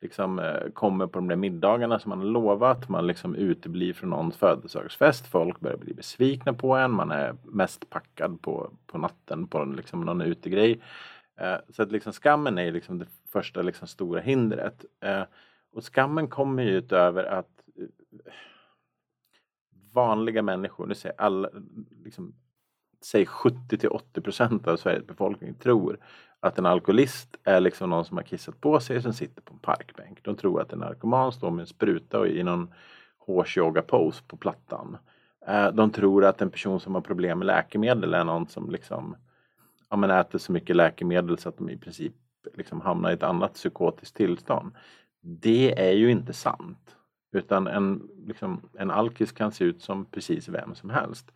[0.00, 2.88] liksom eh, kommer på de där middagarna som man har lovat.
[2.88, 5.26] Man liksom uteblir från någons födelsedagsfest.
[5.26, 6.90] Folk börjar bli besvikna på en.
[6.90, 10.82] Man är mest packad på, på natten på liksom någon utegrej.
[11.40, 14.84] Eh, så att liksom skammen är liksom det första liksom stora hindret.
[15.00, 15.22] Eh,
[15.72, 17.56] och skammen kommer ju utöver att
[19.92, 21.50] vanliga människor, nu säger alla,
[22.04, 22.34] liksom,
[23.06, 25.98] säg 70 till 80 procent av Sveriges befolkning tror
[26.40, 29.52] att en alkoholist är liksom någon som har kissat på sig och som sitter på
[29.52, 30.18] en parkbänk.
[30.22, 32.74] De tror att en narkoman står med en spruta och i någon
[33.18, 34.98] hårs yoga pose på plattan.
[35.46, 39.16] Eh, de tror att en person som har problem med läkemedel är någon som liksom
[39.90, 42.14] ja, men äter så mycket läkemedel så att de i princip
[42.54, 44.72] liksom hamnar i ett annat psykotiskt tillstånd.
[45.20, 46.96] Det är ju inte sant.
[47.32, 51.32] Utan en, liksom, en alkis kan se ut som precis vem som helst.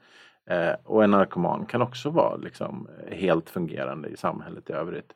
[0.50, 5.12] Eh, och en narkoman kan också vara liksom, helt fungerande i samhället i övrigt.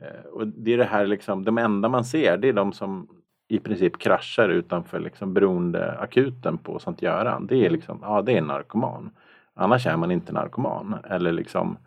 [0.00, 3.08] Eh, och det är det här liksom, de enda man ser det är de som
[3.48, 7.46] i princip kraschar utanför liksom beroendeakuten på Sankt Göran.
[7.46, 9.10] Det är liksom, ja det är en narkoman.
[9.54, 10.96] Annars är man inte narkoman.
[11.04, 11.78] Eller liksom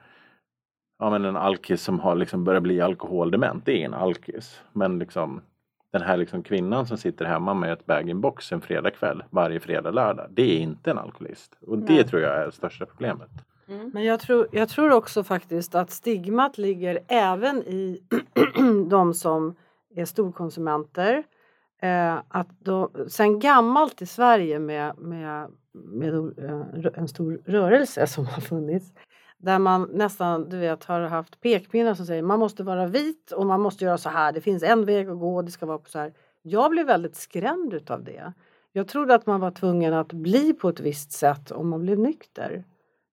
[1.00, 4.62] ja, men en alkis som har liksom börjat bli alkoholdement, det är en alkis.
[4.74, 5.42] Men liksom
[5.92, 10.28] den här liksom kvinnan som sitter hemma med ett bag-in-box en fredagkväll varje fredag, lördag.
[10.30, 11.58] Det är inte en alkoholist.
[11.62, 12.04] Och det Nej.
[12.04, 13.30] tror jag är det största problemet.
[13.68, 13.92] Mm.
[13.94, 18.04] Men jag tror, jag tror också faktiskt att stigmat ligger även i
[18.90, 19.56] de som
[19.96, 21.24] är storkonsumenter.
[21.82, 28.26] Eh, att då, sen gammalt i Sverige med, med, med eh, en stor rörelse som
[28.26, 28.94] har funnits
[29.42, 33.46] där man nästan du vet, har haft pekpinnar som säger man måste vara vit och
[33.46, 34.32] man måste göra så här.
[34.32, 35.42] Det finns en väg att gå.
[35.42, 36.14] Det ska vara på så här.
[36.42, 38.34] Jag blev väldigt skrämd utav det.
[38.72, 42.00] Jag trodde att man var tvungen att bli på ett visst sätt om man blev
[42.00, 42.64] nykter.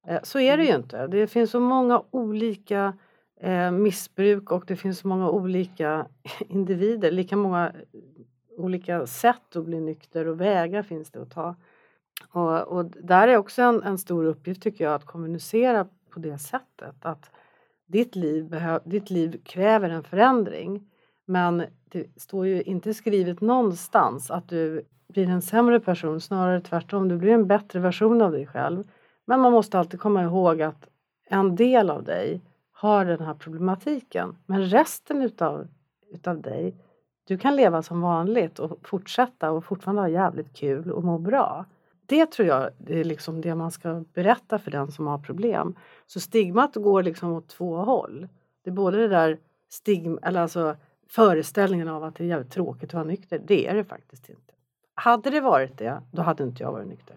[0.06, 0.82] Eh, så är det ju mm.
[0.82, 1.06] inte.
[1.06, 2.92] Det finns så många olika
[3.40, 6.06] eh, missbruk och det finns så många olika
[6.48, 7.10] individer.
[7.10, 7.72] Lika många
[8.56, 11.54] olika sätt att bli nykter och vägar finns det att ta.
[12.28, 15.86] Och, och där är också en, en stor uppgift tycker jag att kommunicera
[16.16, 16.96] på det sättet.
[17.00, 17.30] Att
[17.86, 20.90] ditt liv, ditt liv kräver en förändring.
[21.24, 27.08] Men det står ju inte skrivet någonstans att du blir en sämre person, snarare tvärtom.
[27.08, 28.84] Du blir en bättre version av dig själv.
[29.24, 30.88] Men man måste alltid komma ihåg att
[31.28, 32.40] en del av dig
[32.72, 34.36] har den här problematiken.
[34.46, 35.68] Men resten utav,
[36.12, 36.74] utav dig,
[37.24, 41.64] du kan leva som vanligt och fortsätta och fortfarande ha jävligt kul och må bra
[42.06, 45.74] det tror jag är liksom det man ska berätta för den som har problem.
[46.06, 48.28] Så stigmat går liksom åt två håll.
[48.64, 49.38] Det är både det där
[49.68, 50.76] stigma, eller alltså
[51.08, 53.42] föreställningen av att det är jävligt tråkigt att vara nykter.
[53.46, 54.52] Det är det faktiskt inte.
[54.94, 57.16] Hade det varit det, då hade inte jag varit nykter.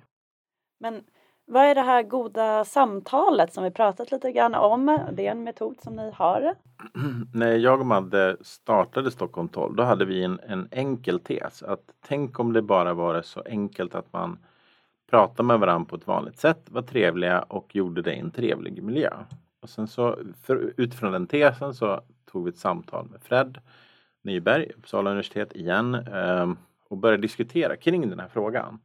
[0.80, 1.04] Men
[1.52, 5.00] vad är det här goda samtalet som vi pratat lite grann om?
[5.14, 6.56] Det är en metod som ni har.
[7.34, 11.84] När jag och Madde startade Stockholm 12 då hade vi en, en enkel tes att
[12.08, 14.38] tänk om det bara var så enkelt att man
[15.10, 18.84] pratade med varandra på ett vanligt sätt, var trevliga och gjorde det i en trevlig
[18.84, 19.14] miljö.
[19.62, 23.58] Och sen så för, utifrån den tesen så tog vi ett samtal med Fred
[24.22, 26.54] Nyberg, Uppsala universitet igen eh,
[26.90, 28.80] och började diskutera kring den här frågan.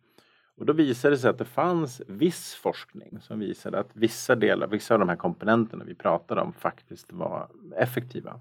[0.56, 4.66] Och då visade det sig att det fanns viss forskning som visade att vissa delar,
[4.66, 8.40] vissa av de här komponenterna vi pratade om faktiskt var effektiva.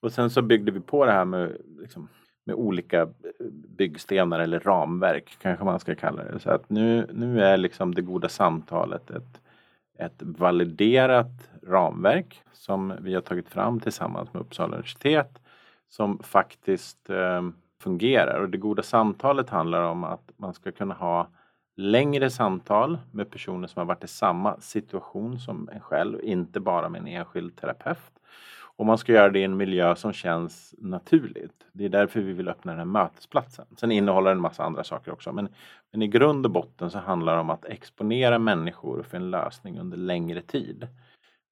[0.00, 2.08] Och sen så byggde vi på det här med liksom,
[2.44, 3.08] med olika eh,
[3.76, 6.38] byggstenar eller ramverk kanske man ska kalla det.
[6.38, 9.40] Så att nu, nu är liksom det goda samtalet ett,
[9.98, 15.38] ett validerat ramverk som vi har tagit fram tillsammans med Uppsala universitet
[15.88, 17.42] som faktiskt eh,
[17.80, 18.40] fungerar.
[18.40, 21.28] Och det goda samtalet handlar om att man ska kunna ha
[21.76, 26.88] längre samtal med personer som har varit i samma situation som en själv, inte bara
[26.88, 28.20] med en enskild terapeut.
[28.76, 31.66] Och man ska göra det i en miljö som känns naturligt.
[31.72, 33.66] Det är därför vi vill öppna den här mötesplatsen.
[33.76, 35.32] Sen innehåller den en massa andra saker också.
[35.32, 35.48] Men,
[35.92, 39.78] men i grund och botten så handlar det om att exponera människor för en lösning
[39.78, 40.88] under längre tid.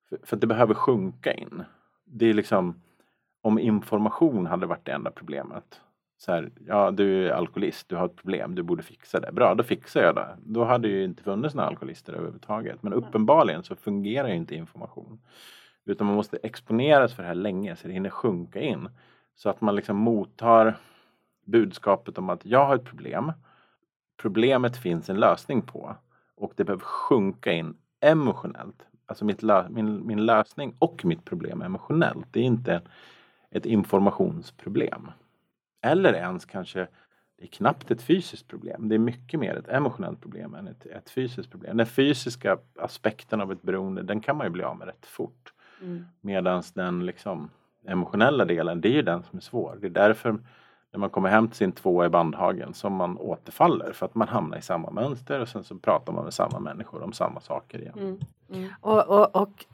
[0.09, 1.63] För, för det behöver sjunka in.
[2.05, 2.83] Det är liksom
[3.43, 5.81] om information hade varit det enda problemet.
[6.19, 9.33] Så här, ja du är alkoholist, du har ett problem, du borde fixa det.
[9.33, 10.37] Bra, då fixar jag det.
[10.39, 12.83] Då hade ju inte funnits några alkoholister överhuvudtaget.
[12.83, 15.21] Men uppenbarligen så fungerar ju inte information.
[15.85, 18.89] Utan man måste exponeras för det här länge så det hinner sjunka in.
[19.35, 20.77] Så att man liksom mottar
[21.45, 23.33] budskapet om att jag har ett problem.
[24.17, 25.97] Problemet finns en lösning på.
[26.35, 28.87] Och det behöver sjunka in emotionellt.
[29.07, 32.27] Alltså mitt min, min lösning och mitt problem emotionellt.
[32.31, 32.83] Det är inte
[33.51, 35.11] ett informationsproblem.
[35.81, 36.89] Eller ens kanske
[37.39, 38.89] det är knappt ett fysiskt problem.
[38.89, 41.77] Det är mycket mer ett emotionellt problem än ett, ett fysiskt problem.
[41.77, 45.53] Den fysiska aspekten av ett beroende den kan man ju bli av med rätt fort.
[45.83, 46.05] Mm.
[46.21, 47.51] Medan den liksom
[47.87, 49.79] emotionella delen, det är ju den som är svår.
[49.81, 50.39] Det är därför
[50.93, 54.29] när man kommer hem till sin tvåa i Bandhagen som man återfaller för att man
[54.29, 57.79] hamnar i samma mönster och sen så pratar man med samma människor om samma saker
[57.79, 57.99] igen.
[57.99, 58.21] Mm.
[58.51, 58.69] Mm.
[58.81, 59.65] Och, och, och,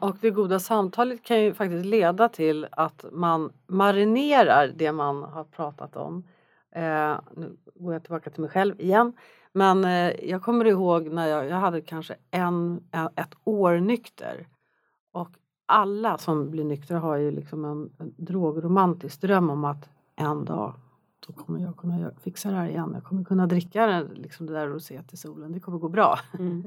[0.00, 5.44] och det goda samtalet kan ju faktiskt leda till att man marinerar det man har
[5.44, 6.24] pratat om.
[6.74, 9.12] Eh, nu går jag tillbaka till mig själv igen.
[9.52, 12.80] Men eh, jag kommer ihåg när jag, jag hade kanske en,
[13.16, 14.46] ett år nykter
[15.12, 15.28] och
[15.66, 20.74] alla som blir nyktra har ju liksom en, en drogromantisk dröm om att en dag
[21.26, 22.90] då kommer jag kunna fixa det här igen.
[22.94, 25.52] Jag kommer kunna dricka liksom det där roséet i solen.
[25.52, 26.18] Det kommer gå bra.
[26.38, 26.64] Mm.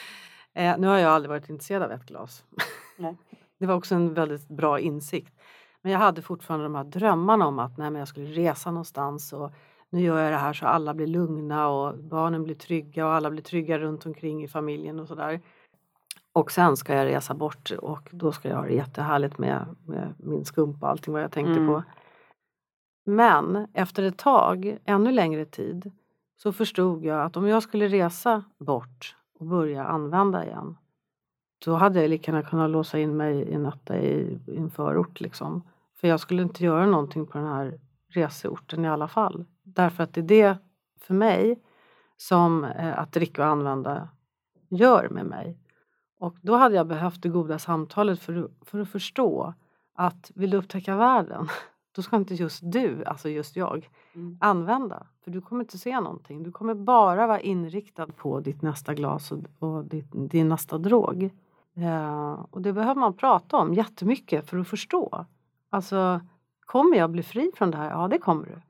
[0.54, 2.44] eh, nu har jag aldrig varit intresserad av ett glas.
[3.58, 5.34] det var också en väldigt bra insikt.
[5.82, 9.52] Men jag hade fortfarande de här drömmarna om att nej, jag skulle resa någonstans och
[9.90, 13.30] nu gör jag det här så alla blir lugna och barnen blir trygga och alla
[13.30, 15.40] blir trygga runt omkring i familjen och sådär.
[16.38, 20.14] Och sen ska jag resa bort och då ska jag ha det jättehärligt med, med
[20.18, 21.66] min skumpa och allting vad jag tänkte mm.
[21.66, 21.82] på.
[23.04, 25.92] Men efter ett tag, ännu längre tid,
[26.36, 30.76] så förstod jag att om jag skulle resa bort och börja använda igen
[31.64, 34.70] då hade jag lika gärna kunnat låsa in mig i en etta i, i en
[34.70, 35.20] förort.
[35.20, 35.62] Liksom.
[36.00, 39.44] För jag skulle inte göra någonting på den här reseorten i alla fall.
[39.62, 40.58] Därför att det är det
[41.00, 41.58] för mig
[42.16, 44.08] som eh, att dricka och använda
[44.68, 45.56] gör med mig.
[46.18, 49.54] Och då hade jag behövt det goda samtalet för, för att förstå
[49.94, 51.48] att vill du upptäcka världen
[51.92, 54.38] då ska inte just du, alltså just jag, mm.
[54.40, 55.06] använda.
[55.24, 56.42] För du kommer inte se någonting.
[56.42, 61.30] Du kommer bara vara inriktad på ditt nästa glas och, och ditt, din nästa drog.
[61.74, 65.26] Eh, och det behöver man prata om jättemycket för att förstå.
[65.70, 66.20] Alltså,
[66.60, 67.90] kommer jag bli fri från det här?
[67.90, 68.60] Ja, det kommer du.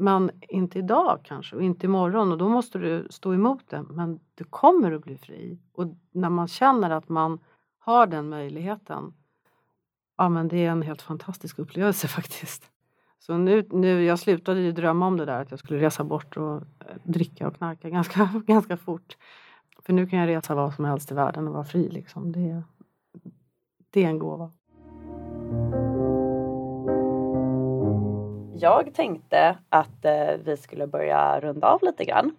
[0.00, 3.82] Men inte idag kanske och inte imorgon och då måste du stå emot det.
[3.82, 5.58] Men du kommer att bli fri.
[5.72, 7.38] Och när man känner att man
[7.78, 9.14] har den möjligheten,
[10.16, 12.70] ja men det är en helt fantastisk upplevelse faktiskt.
[13.18, 16.36] Så nu, nu, jag slutade ju drömma om det där att jag skulle resa bort
[16.36, 16.62] och eh,
[17.02, 19.16] dricka och knarka ganska, ganska fort.
[19.82, 22.32] För nu kan jag resa var som helst i världen och vara fri liksom.
[22.32, 22.62] Det,
[23.90, 24.52] det är en gåva.
[28.60, 32.36] Jag tänkte att eh, vi skulle börja runda av lite grann.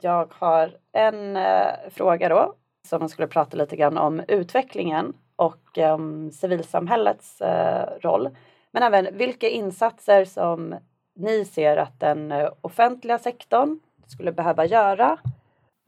[0.00, 2.54] Jag har en eh, fråga då
[2.88, 5.98] som skulle prata lite grann om utvecklingen och eh,
[6.32, 8.28] civilsamhällets eh, roll.
[8.72, 10.74] Men även vilka insatser som
[11.14, 15.16] ni ser att den eh, offentliga sektorn skulle behöva göra.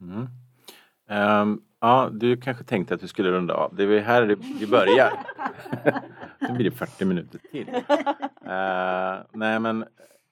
[0.01, 0.29] Mm.
[1.41, 3.75] Um, ja, du kanske tänkte att vi skulle runda av.
[3.75, 5.13] Det är här vi börjar.
[6.49, 7.69] Nu blir det 40 minuter till.
[7.69, 9.85] Uh, nej men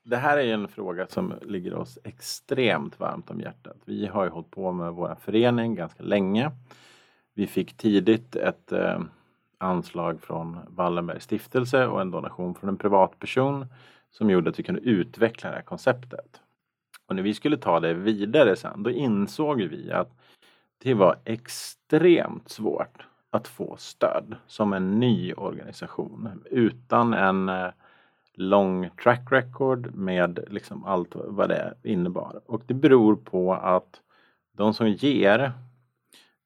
[0.02, 3.76] det här är en fråga som ligger oss extremt varmt om hjärtat.
[3.84, 6.50] Vi har ju hållit på med vår förening ganska länge.
[7.34, 9.00] Vi fick tidigt ett uh,
[9.58, 13.66] anslag från Wallenbergs stiftelse och en donation från en privatperson
[14.10, 16.40] som gjorde att vi kunde utveckla det här konceptet.
[17.06, 20.18] Och när vi skulle ta det vidare sen, då insåg vi att
[20.78, 27.68] det var extremt svårt att få stöd som en ny organisation utan en eh,
[28.34, 32.40] lång track record med liksom allt vad det innebar.
[32.46, 34.00] Och det beror på att
[34.52, 35.52] de som ger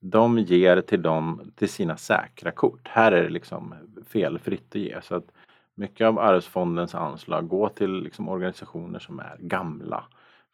[0.01, 2.89] de ger till, dem, till sina säkra kort.
[2.89, 3.75] Här är det liksom
[4.07, 5.01] felfritt att ge.
[5.03, 5.33] Så att
[5.75, 10.05] mycket av Arvsfondens anslag går till liksom organisationer som är gamla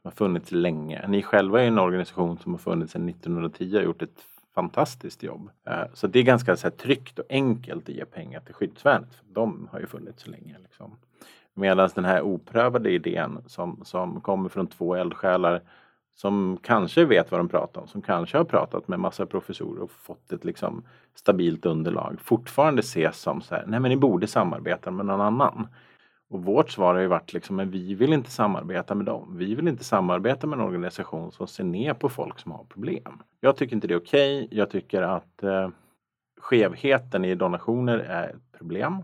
[0.03, 1.09] som har funnits länge.
[1.09, 4.21] Ni själva är en organisation som har funnits sedan 1910 och gjort ett
[4.55, 5.51] fantastiskt jobb.
[5.67, 9.15] Eh, så det är ganska så här, tryggt och enkelt att ge pengar till skyddsvärnet.
[9.15, 10.57] För de har ju funnits så länge.
[10.63, 10.97] Liksom.
[11.55, 15.63] Medan den här oprövade idén som, som kommer från två eldsjälar
[16.15, 19.91] som kanske vet vad de pratar om, som kanske har pratat med massa professorer och
[19.91, 20.83] fått ett liksom
[21.15, 25.69] stabilt underlag, fortfarande ses som så här, nej men ni borde samarbeta med någon annan.
[26.33, 29.35] Och vårt svar har ju varit liksom, men vi vill inte samarbeta med dem.
[29.37, 33.23] Vi vill inte samarbeta med en organisation som ser ner på folk som har problem.
[33.41, 34.45] Jag tycker inte det är okej.
[34.45, 34.59] Okay.
[34.59, 35.69] Jag tycker att eh,
[36.41, 39.03] skevheten i donationer är ett problem.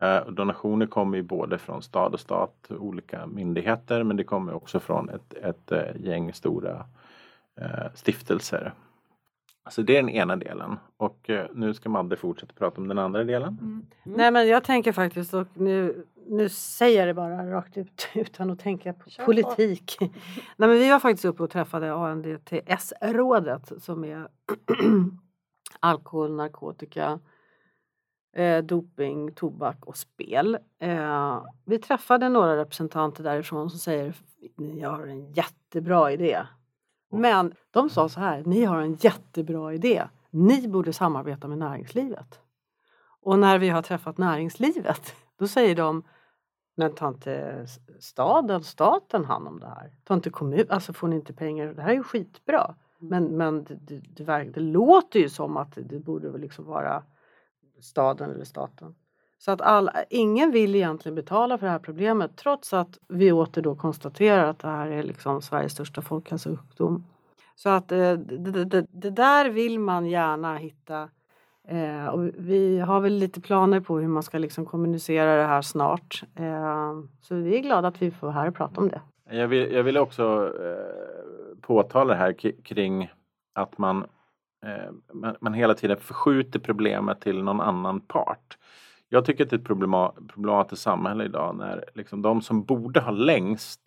[0.00, 4.80] Eh, donationer kommer ju både från stad och stat, olika myndigheter, men det kommer också
[4.80, 6.86] från ett, ett eh, gäng stora
[7.60, 8.72] eh, stiftelser.
[9.70, 12.98] Så det är den ena delen och eh, nu ska Madde fortsätta prata om den
[12.98, 13.58] andra delen.
[13.60, 13.86] Mm.
[14.02, 14.18] Mm.
[14.18, 18.50] Nej men jag tänker faktiskt och nu nu säger jag det bara rakt ut utan
[18.50, 19.96] att tänka på Kör politik.
[19.98, 20.04] På.
[20.56, 24.28] Nej, men vi var faktiskt uppe och träffade ANDTS-rådet som är
[25.80, 27.20] alkohol, narkotika,
[28.36, 30.58] eh, doping, tobak och spel.
[30.78, 34.14] Eh, vi träffade några representanter därifrån som säger
[34.56, 36.42] ni har en jättebra idé.
[37.12, 40.02] Men de sa så här, ni har en jättebra idé.
[40.30, 42.40] Ni borde samarbeta med näringslivet.
[43.22, 46.02] Och när vi har träffat näringslivet, då säger de
[46.80, 47.66] men tar inte
[47.98, 49.92] staden, staten hand om det här?
[50.04, 51.66] Tar inte kommun, alltså får ni inte pengar?
[51.66, 52.74] Det här är ju skitbra.
[53.00, 53.08] Mm.
[53.10, 57.02] Men, men det, det, det, det låter ju som att det borde liksom vara
[57.80, 58.94] staden eller staten.
[59.38, 63.62] Så att all, ingen vill egentligen betala för det här problemet trots att vi åter
[63.62, 67.04] då konstaterar att det här är liksom Sveriges största folkhälsosjukdom.
[67.54, 71.08] Så att eh, det, det, det, där vill man gärna hitta
[71.70, 75.62] Eh, och vi har väl lite planer på hur man ska liksom kommunicera det här
[75.62, 76.22] snart.
[76.34, 79.00] Eh, så vi är glada att vi får vara här och prata om det.
[79.30, 83.10] Jag vill, jag vill också eh, påtala det här kring
[83.54, 84.06] att man,
[84.66, 88.58] eh, man, man, hela tiden förskjuter problemet till någon annan part.
[89.08, 89.66] Jag tycker att det är ett
[90.28, 93.80] problematiskt samhälle idag när liksom de som borde ha längst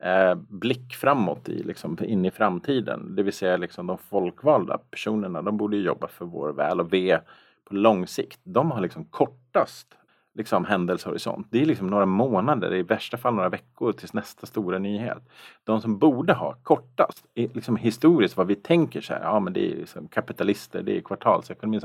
[0.00, 3.16] eh, blick framåt i, liksom, in i framtiden.
[3.16, 7.20] Det vill säga liksom, de folkvalda personerna, de borde jobba för vår väl och ve
[7.64, 8.40] på lång sikt.
[8.42, 9.96] De har liksom kortast
[10.36, 11.46] liksom, händelsehorisont.
[11.50, 15.28] Det är liksom några månader, i värsta fall några veckor tills nästa stora nyhet.
[15.64, 19.72] De som borde ha kortast, liksom historiskt vad vi tänker så här, ja men det
[19.72, 21.80] är liksom kapitalister, det är kvartalsekonomi.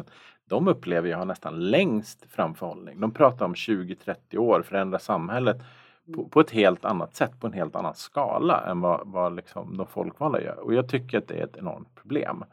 [0.50, 3.00] De upplever jag har nästan längst framförhållning.
[3.00, 5.58] De pratar om 20-30 år, förändra samhället
[6.16, 9.78] på, på, ett helt annat sätt, på en helt annan skala än vad, vad liksom
[9.78, 10.60] de folkvalda gör.
[10.60, 12.44] Och jag tycker att det är ett enormt problem.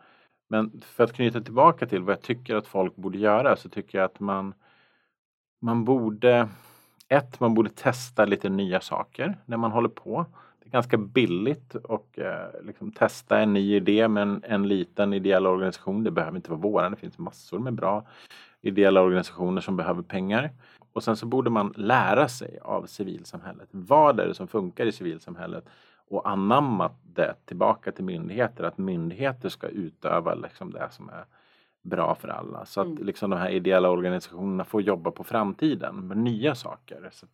[0.48, 3.98] Men för att knyta tillbaka till vad jag tycker att folk borde göra så tycker
[3.98, 4.54] jag att man
[5.60, 6.48] man borde
[7.08, 10.26] ett, man borde testa lite nya saker när man håller på.
[10.60, 15.12] Det är ganska billigt och eh, liksom testa en ny idé med en, en, liten
[15.12, 16.04] ideell organisation.
[16.04, 18.06] Det behöver inte vara våran, det finns massor med bra
[18.60, 20.50] ideella organisationer som behöver pengar.
[20.98, 23.68] Och sen så borde man lära sig av civilsamhället.
[23.70, 25.64] Vad är det som funkar i civilsamhället?
[26.08, 31.24] Och anamma det tillbaka till myndigheter, att myndigheter ska utöva liksom det som är
[31.82, 32.64] bra för alla.
[32.64, 33.06] Så att mm.
[33.06, 37.08] liksom de här ideella organisationerna får jobba på framtiden med nya saker.
[37.12, 37.26] Så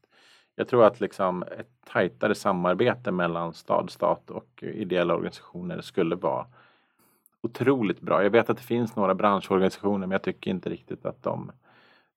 [0.55, 6.47] jag tror att liksom ett tajtare samarbete mellan stad, stat och ideella organisationer skulle vara
[7.41, 8.23] otroligt bra.
[8.23, 11.53] Jag vet att det finns några branschorganisationer men jag tycker inte riktigt att de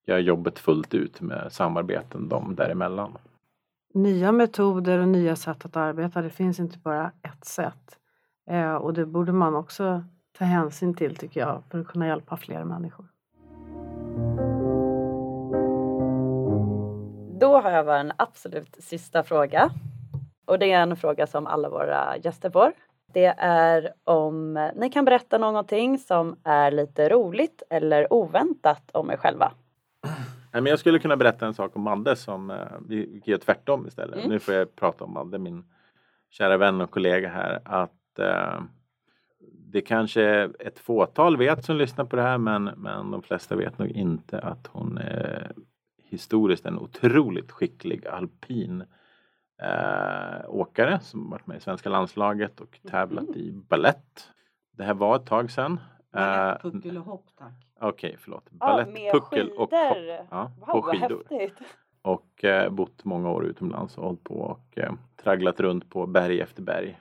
[0.08, 3.18] gör jobbet fullt ut med samarbeten de däremellan.
[3.94, 7.98] Nya metoder och nya sätt att arbeta, det finns inte bara ett sätt.
[8.50, 10.04] Eh, och det borde man också
[10.38, 13.06] ta hänsyn till tycker jag för att kunna hjälpa fler människor.
[17.40, 19.70] Då har jag bara en absolut sista fråga.
[20.46, 22.72] Och det är en fråga som alla våra gäster får.
[23.14, 29.18] Det är om ni kan berätta någonting som är lite roligt eller oväntat om er
[29.18, 29.52] själva.
[30.52, 34.18] Jag skulle kunna berätta en sak om Madde som eh, vi gör tvärtom istället.
[34.18, 34.30] Mm.
[34.30, 35.66] Nu får jag prata om Madde, min
[36.30, 37.60] kära vän och kollega här.
[37.66, 38.62] Att eh,
[39.72, 43.78] det kanske ett fåtal vet som lyssnar på det här men, men de flesta vet
[43.78, 45.52] nog inte att hon är
[46.04, 48.84] historiskt en otroligt skicklig alpin
[49.62, 53.40] eh, åkare som varit med i svenska landslaget och tävlat mm.
[53.40, 54.30] i ballett.
[54.72, 55.80] Det här var ett tag sedan.
[56.12, 57.54] Balett, eh, puckel och hopp tack.
[57.80, 58.52] Okej, okay, förlåt.
[58.52, 59.70] Balett, ja, puckel och hopp.
[60.32, 61.24] Ja, wow, på skidor.
[62.02, 64.94] Och eh, bott många år utomlands och hållit på och eh,
[65.24, 67.00] tragglat runt på berg efter berg.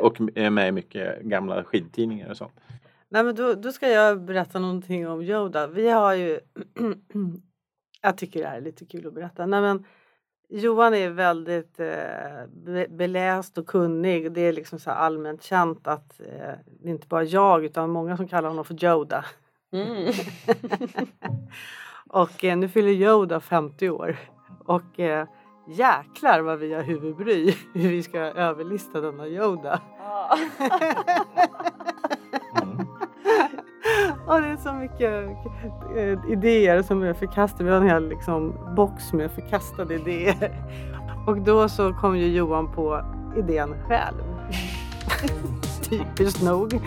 [0.00, 2.60] Och är med i mycket gamla skidtidningar och sånt.
[3.08, 5.66] Nej men då, då ska jag berätta någonting om Yoda.
[5.66, 6.40] Vi har ju
[8.02, 9.46] Jag tycker det här är lite kul att berätta.
[9.46, 9.84] Nej, men
[10.48, 14.32] Johan är väldigt eh, beläst och kunnig.
[14.32, 18.16] Det är liksom så allmänt känt att eh, det är inte bara jag utan många
[18.16, 19.24] som kallar honom för Yoda.
[19.72, 20.06] Mm.
[22.08, 24.16] och eh, nu fyller Yoda 50 år.
[24.64, 25.26] Och eh,
[25.68, 29.80] jäklar vad vi har huvudbry hur vi ska överlista denna Yoda.
[34.26, 35.28] Och det är så mycket
[35.96, 37.64] eh, idéer som är förkastade.
[37.64, 40.66] Vi har en hel liksom, box med förkastade idéer.
[41.26, 43.04] Och då så kom ju Johan på
[43.36, 44.22] idén själv.
[45.82, 46.80] Typiskt nog.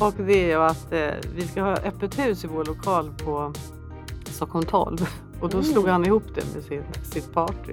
[0.00, 3.52] Och det är ju att eh, vi ska ha öppet hus i vår lokal på
[4.24, 5.08] Stockholm 12.
[5.40, 5.92] Och då slog mm.
[5.92, 7.72] han ihop det med sin, sitt party.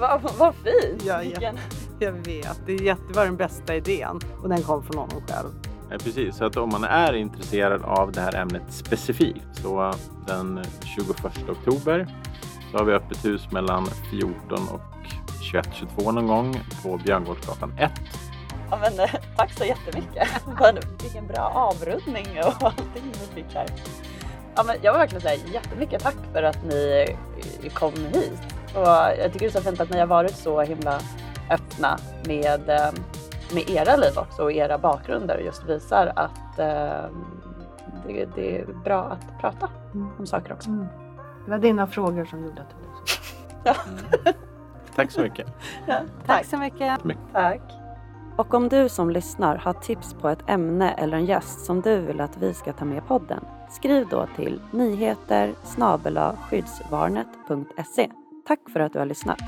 [0.00, 1.04] Vad va fint!
[1.06, 1.52] Ja, ja,
[1.98, 5.67] jag vet, det, jätte, det var den bästa idén och den kom från honom själv.
[5.90, 9.92] Eh, precis, så att om man är intresserad av det här ämnet specifikt så
[10.26, 10.64] den
[10.96, 12.06] 21 oktober
[12.70, 14.80] så har vi öppet hus mellan 14 och
[15.52, 17.92] 21-22 någon gång på Björngårdsgatan 1.
[18.70, 20.28] Ja, men, eh, tack så jättemycket!
[21.02, 23.66] Vilken bra avrundning och allting vi fick här.
[24.56, 27.06] Ja, men jag vill verkligen säga jättemycket tack för att ni
[27.62, 28.40] eh, kom hit.
[28.74, 31.00] Och jag tycker det är så fint att ni har varit så himla
[31.50, 32.90] öppna med eh,
[33.54, 37.10] med era liv också och era bakgrunder just visar att eh,
[38.06, 40.08] det, det, är bra att prata mm.
[40.18, 40.70] om saker också.
[40.70, 40.86] Mm.
[41.44, 43.20] Det var dina frågor som gjorde att det blev så.
[43.64, 43.74] ja.
[44.94, 45.46] Tack så mycket.
[45.86, 46.26] Ja, tack.
[46.26, 47.00] tack så mycket.
[47.32, 47.60] Tack.
[48.36, 52.00] Och om du som lyssnar har tips på ett ämne eller en gäst som du
[52.00, 55.54] vill att vi ska ta med i podden, skriv då till nyheter
[56.50, 58.10] skyddsvarnet.se.
[58.46, 59.38] Tack för att du har lyssnat.